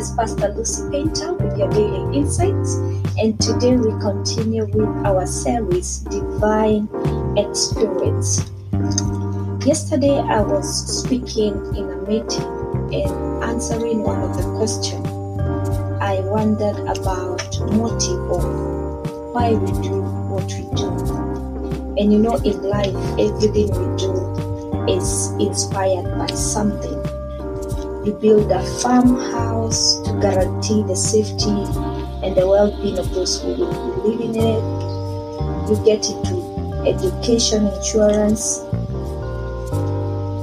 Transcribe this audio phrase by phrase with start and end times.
[0.00, 2.76] is Pastor Lucy Painter with your daily insights,
[3.20, 6.88] and today we continue with our series Divine
[7.36, 8.50] Experience.
[9.66, 10.66] Yesterday, I was
[11.02, 12.48] speaking in a meeting
[12.96, 15.06] and answering one of the questions.
[16.00, 17.44] I wondered about
[17.76, 20.00] motive of why we do
[20.32, 20.88] what we do.
[22.00, 27.19] And you know, in life, everything we do is inspired by something.
[28.02, 31.50] You build a farmhouse to guarantee the safety
[32.24, 34.64] and the well-being of those who will be living in it.
[35.68, 36.40] You get into
[36.88, 38.60] education insurance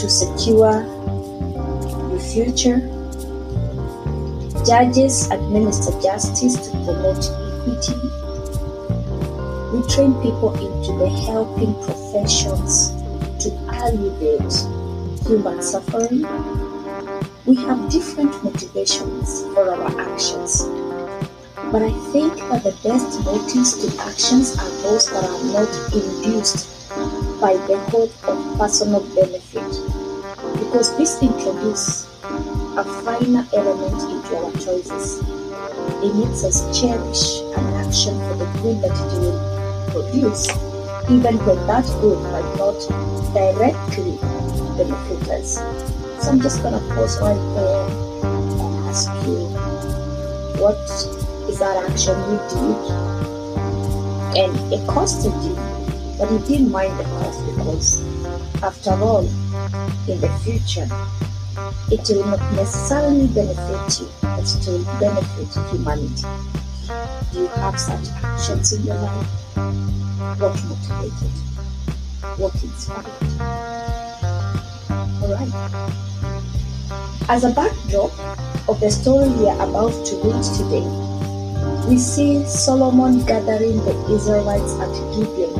[0.00, 0.84] to secure
[2.08, 2.78] your future.
[4.64, 7.26] Judges administer justice to promote
[7.66, 7.98] equity.
[9.74, 12.90] We train people into the helping professions
[13.42, 14.54] to alleviate
[15.26, 16.69] human suffering.
[17.46, 20.64] We have different motivations for our actions.
[21.72, 26.88] But I think that the best motives to actions are those that are not induced
[27.40, 29.70] by the hope of personal benefit,
[30.58, 32.06] because this introduces
[32.76, 35.20] a finer element into our choices.
[36.04, 39.40] It makes us cherish an action for the good that it will
[39.90, 40.48] produce,
[41.08, 42.78] even when that good might not
[43.32, 44.18] directly
[44.76, 45.99] benefit us.
[46.20, 49.48] So I'm just gonna pause right there and ask you,
[50.60, 50.76] what
[51.48, 52.76] is that action you did?
[54.36, 55.56] And it costed you,
[56.18, 58.02] but you didn't mind the cost because,
[58.62, 59.26] after all,
[60.06, 60.86] in the future,
[61.90, 66.26] it will not necessarily benefit you, but it will benefit humanity.
[67.32, 69.26] Do you have such actions in your life?
[70.38, 71.32] What motivated?
[72.36, 73.06] What inspired?
[75.22, 76.09] Alright.
[77.30, 78.10] As a backdrop
[78.68, 80.82] of the story we are about to read today,
[81.86, 85.54] we see Solomon gathering the Israelites at Gibeon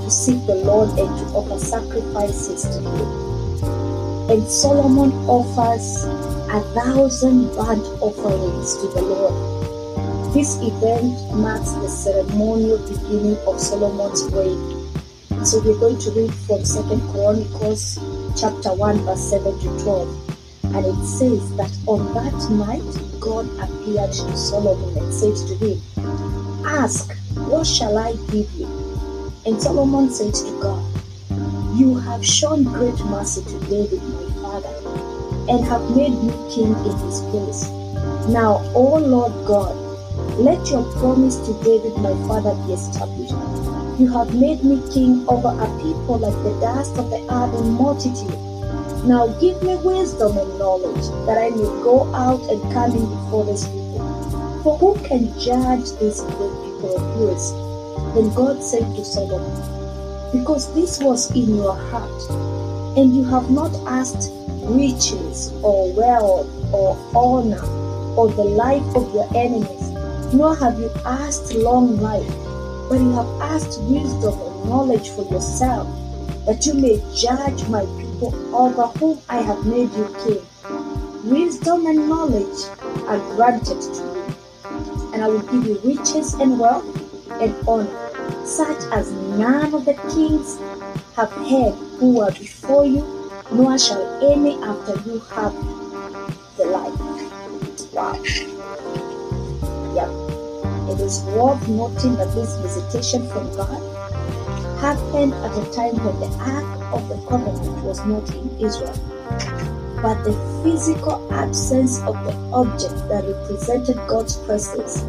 [0.00, 4.30] to seek the Lord and to offer sacrifices to Him.
[4.30, 6.04] And Solomon offers
[6.48, 10.32] a thousand burnt offerings to the Lord.
[10.32, 15.44] This event marks the ceremonial beginning of Solomon's reign.
[15.44, 17.98] So we're going to read from Second Chronicles
[18.40, 20.34] chapter 1 verse 7 to 12.
[20.74, 25.80] And it says that on that night God appeared to Solomon and said to him,
[26.66, 28.66] Ask, what shall I give you?
[29.46, 30.82] And Solomon said to God,
[31.78, 34.74] You have shown great mercy to David my father,
[35.48, 37.68] and have made me king in his place.
[38.28, 39.76] Now, O Lord God,
[40.38, 43.34] let your promise to David my father be established.
[44.00, 47.72] You have made me king over a people like the dust of the earth in
[47.74, 48.53] multitude.
[49.06, 53.44] Now give me wisdom and knowledge, that I may go out and come in before
[53.44, 54.00] these people.
[54.62, 57.52] For who can judge these great people of yours?
[58.14, 62.30] Then God said to Solomon, Because this was in your heart,
[62.96, 64.32] and you have not asked
[64.62, 67.62] riches or wealth or honor
[68.16, 69.90] or the life of your enemies,
[70.32, 72.34] nor have you asked long life,
[72.88, 75.86] but you have asked wisdom and knowledge for yourself,
[76.46, 80.42] that you may judge my people over whom I have made you king.
[81.24, 82.64] Wisdom and knowledge
[83.06, 84.34] are granted to you,
[85.12, 86.84] and I will give you riches and wealth
[87.40, 90.58] and honor, such as none of the kings
[91.16, 95.52] have had who were before you, nor shall any after you have
[96.56, 96.98] the like.
[97.92, 98.14] Wow.
[99.94, 100.10] Yep.
[100.90, 103.80] It is worth noting that this visitation from God
[104.80, 108.94] happened at a time when the Ark of the Covenant was not in Israel.
[110.00, 110.32] But the
[110.62, 115.00] physical absence of the object that represented God's presence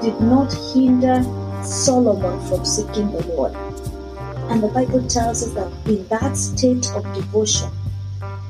[0.00, 1.22] did not hinder
[1.64, 3.54] Solomon from seeking the Lord.
[4.50, 7.70] And the Bible tells us that in that state of devotion,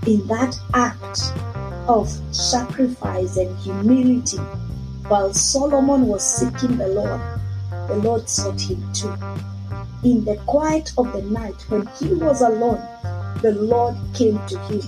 [0.07, 1.21] in that act
[1.89, 4.39] of sacrifice and humility,
[5.09, 7.21] while Solomon was seeking the Lord,
[7.89, 9.15] the Lord sought him too.
[10.05, 12.81] In the quiet of the night, when he was alone,
[13.43, 14.83] the Lord came to him.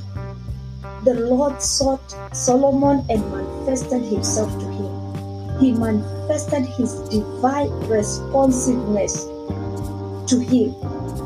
[1.05, 5.59] The Lord sought Solomon and manifested himself to him.
[5.59, 9.25] He manifested his divine responsiveness
[10.31, 10.77] to him.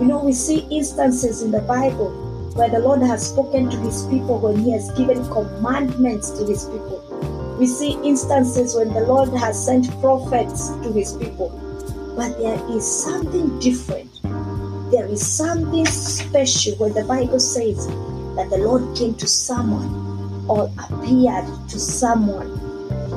[0.01, 2.11] You know, we see instances in the Bible
[2.55, 6.65] where the Lord has spoken to his people when he has given commandments to his
[6.65, 7.57] people.
[7.59, 11.64] We see instances when the Lord has sent prophets to his people.
[12.17, 14.11] But there is something different.
[14.91, 17.87] There is something special when the Bible says
[18.37, 22.65] that the Lord came to someone or appeared to someone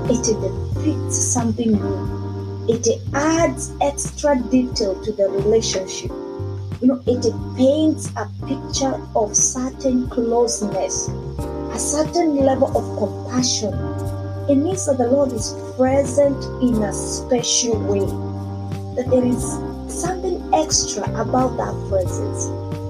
[0.09, 2.65] it depicts something new.
[2.69, 6.11] It adds extra detail to the relationship.
[6.81, 7.23] You know, it
[7.57, 13.73] paints a picture of certain closeness, a certain level of compassion.
[14.49, 18.07] It means that the Lord is present in a special way,
[18.97, 19.43] that there is
[19.93, 22.49] something extra about that presence.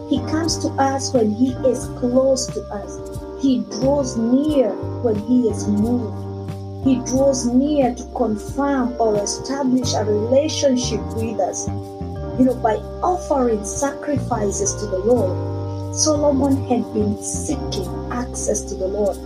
[0.10, 3.44] He comes to us when He is close to us.
[3.44, 4.72] He draws near
[5.04, 6.86] when He is moved.
[6.88, 11.68] He draws near to confirm or establish a relationship with us.
[12.40, 18.88] You know, by offering sacrifices to the Lord, Solomon had been seeking access to the
[18.88, 19.18] Lord.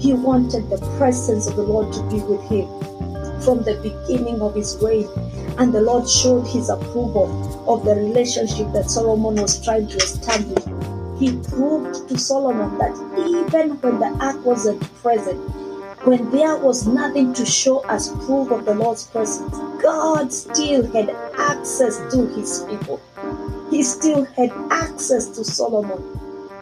[0.00, 2.89] He wanted the presence of the Lord to be with him
[3.44, 5.08] from the beginning of his reign.
[5.58, 7.28] And the Lord showed his approval
[7.68, 10.64] of the relationship that Solomon was trying to establish.
[11.18, 12.94] He proved to Solomon that
[13.28, 15.38] even when the ark wasn't present,
[16.04, 21.10] when there was nothing to show as proof of the Lord's presence, God still had
[21.36, 23.00] access to his people.
[23.70, 26.02] He still had access to Solomon.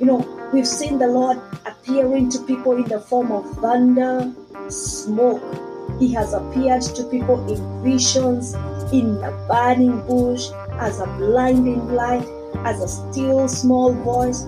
[0.00, 4.32] You know, we've seen the Lord appearing to people in the form of thunder,
[4.68, 5.67] smoke.
[5.98, 8.54] He has appeared to people in visions,
[8.92, 10.48] in a burning bush,
[10.78, 12.26] as a blinding light,
[12.64, 14.46] as a still small voice.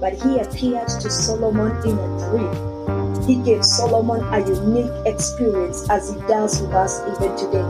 [0.00, 3.22] But he appeared to Solomon in a dream.
[3.26, 7.66] He gave Solomon a unique experience as he does with us even today.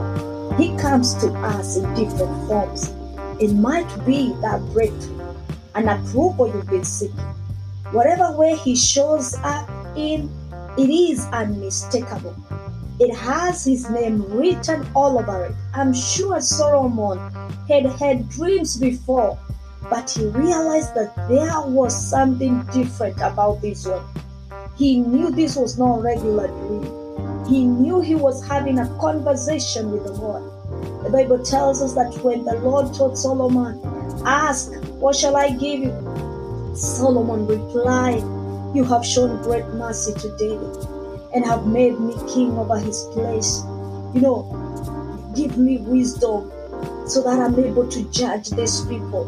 [0.56, 2.92] He comes to us in different forms.
[3.40, 5.34] It might be that breakthrough,
[5.74, 7.16] an approval you've been seeking.
[7.92, 10.30] Whatever way he shows up in,
[10.76, 12.34] it is unmistakable.
[13.00, 15.54] It has his name written all over it.
[15.72, 17.18] I'm sure Solomon
[17.68, 19.38] had had dreams before,
[19.88, 24.04] but he realized that there was something different about this one.
[24.76, 27.46] He knew this was not a regular dream.
[27.46, 30.42] He knew he was having a conversation with the Lord.
[31.04, 33.80] The Bible tells us that when the Lord told Solomon,
[34.26, 36.74] Ask, what shall I give you?
[36.74, 38.22] Solomon replied,
[38.74, 40.97] You have shown great mercy to David
[41.34, 43.62] and have made me king over his place.
[44.14, 46.50] You know, give me wisdom
[47.06, 49.26] so that I'm able to judge these people.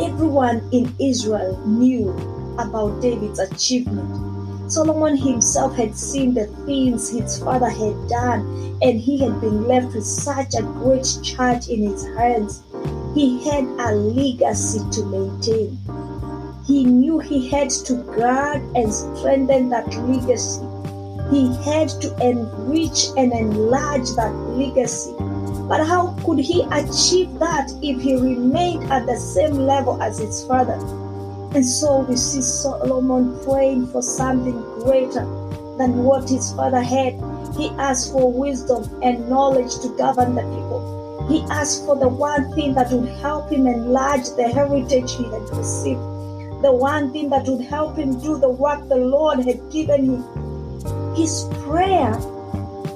[0.00, 2.10] Everyone in Israel knew
[2.58, 4.30] about David's achievement
[4.70, 9.96] Solomon himself had seen the things his father had done, and he had been left
[9.96, 12.62] with such a great charge in his hands.
[13.12, 15.76] He had a legacy to maintain.
[16.64, 20.62] He knew he had to guard and strengthen that legacy.
[21.30, 25.14] He had to enrich and enlarge that legacy.
[25.68, 30.44] But how could he achieve that if he remained at the same level as his
[30.44, 30.74] father?
[31.54, 35.24] And so we see Solomon praying for something greater
[35.78, 37.14] than what his father had.
[37.56, 41.26] He asked for wisdom and knowledge to govern the people.
[41.28, 45.48] He asked for the one thing that would help him enlarge the heritage he had
[45.56, 46.00] received,
[46.62, 50.49] the one thing that would help him do the work the Lord had given him.
[51.20, 52.16] His prayer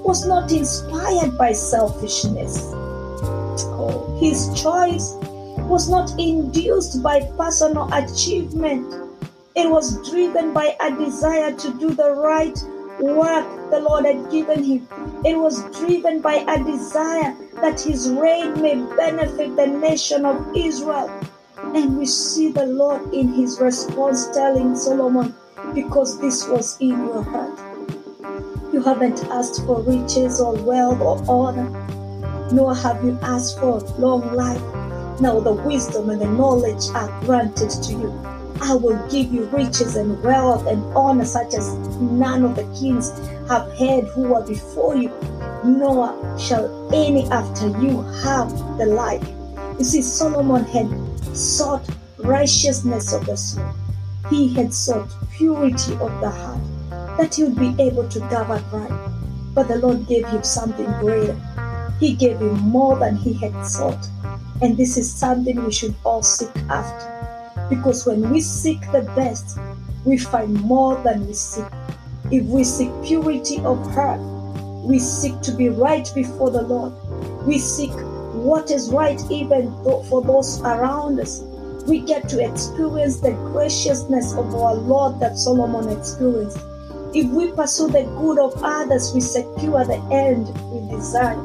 [0.01, 2.57] was not inspired by selfishness.
[3.77, 5.13] Oh, his choice
[5.69, 8.95] was not induced by personal achievement.
[9.55, 12.57] It was driven by a desire to do the right
[12.99, 14.89] work the Lord had given him.
[15.23, 21.11] It was driven by a desire that his reign may benefit the nation of Israel.
[21.63, 25.35] And we see the Lord in his response telling Solomon,
[25.75, 27.54] because this was in your heart.
[28.75, 31.71] You haven't asked for riches or wealth or honor,
[32.51, 34.61] nor have you asked for long life
[35.21, 38.21] now the wisdom and the knowledge are granted to you.
[38.61, 43.17] I will give you riches and wealth and honor such as none of the kings
[43.49, 45.13] have had who were before you,
[45.63, 49.23] nor shall any after you have the like.
[49.79, 50.91] You see, Solomon had
[51.37, 51.89] sought
[52.19, 53.73] righteousness of the soul.
[54.31, 56.59] He had sought purity of the heart,
[57.19, 59.11] that he would be able to govern right.
[59.55, 61.37] But the Lord gave him something greater.
[62.01, 64.07] He gave him more than he had sought.
[64.61, 67.67] And this is something we should all seek after.
[67.69, 69.59] Because when we seek the best,
[70.05, 71.65] we find more than we seek.
[72.31, 74.21] If we seek purity of heart,
[74.85, 76.93] we seek to be right before the Lord.
[77.47, 77.93] We seek
[78.35, 81.41] what is right even for those around us.
[81.87, 86.59] We get to experience the graciousness of our Lord that Solomon experienced.
[87.15, 91.39] If we pursue the good of others, we secure the end we desire.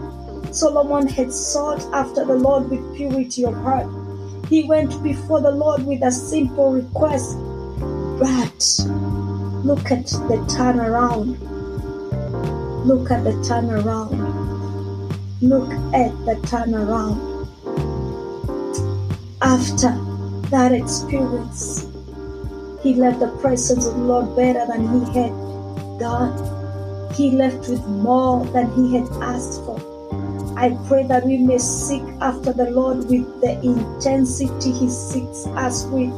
[0.52, 3.86] Solomon had sought after the Lord with purity of heart.
[4.48, 7.38] He went before the Lord with a simple request.
[8.18, 8.80] But
[9.64, 11.38] look at the turnaround.
[12.84, 14.18] Look at the turnaround.
[15.40, 17.46] Look at the turnaround.
[19.44, 19.92] After
[20.50, 21.86] that experience,
[22.82, 25.49] he left the presence of the Lord better than he had
[26.00, 27.14] done.
[27.14, 29.78] He left with more than he had asked for.
[30.58, 35.86] I pray that we may seek after the Lord with the intensity he seeks us
[35.86, 36.12] with,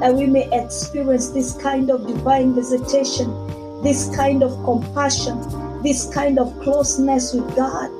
[0.00, 5.40] that we may experience this kind of divine visitation, this kind of compassion,
[5.82, 7.90] this kind of closeness with God.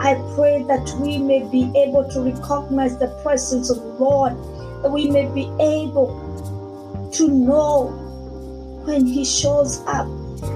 [0.00, 4.32] I pray that we may be able to recognize the presence of the Lord,
[4.82, 7.88] that we may be able to know
[8.84, 10.06] when He shows up,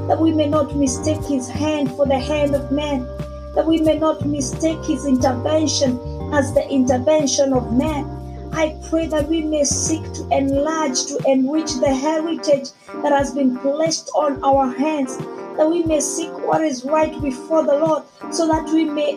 [0.08, 3.06] that we may not mistake His hand for the hand of man,
[3.54, 5.98] that we may not mistake His intervention
[6.32, 8.14] as the intervention of man.
[8.52, 12.70] I pray that we may seek to enlarge, to enrich the heritage
[13.02, 15.16] that has been placed on our hands,
[15.56, 19.16] that we may seek what is right before the Lord, so that we may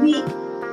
[0.00, 0.22] be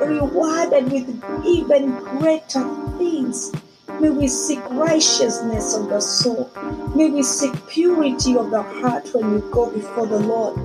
[0.06, 1.08] rewarded with
[1.46, 2.64] even greater
[2.98, 3.52] things.
[4.00, 6.50] May we seek righteousness of the soul.
[6.96, 10.58] May we seek purity of the heart when we go before the Lord.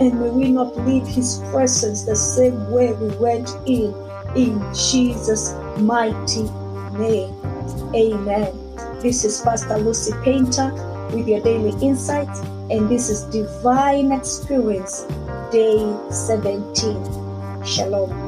[0.00, 3.94] And may we not leave His presence the same way we went in.
[4.34, 6.48] In Jesus' mighty
[6.96, 7.34] name.
[7.94, 8.52] Amen.
[9.00, 10.72] This is Pastor Lucy Painter
[11.12, 15.02] with your daily insights, and this is Divine Experience,
[15.50, 17.64] Day 17.
[17.64, 18.27] Shalom.